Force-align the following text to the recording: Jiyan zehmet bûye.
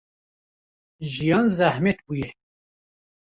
Jiyan 1.11 1.47
zehmet 1.57 1.99
bûye. 2.07 2.29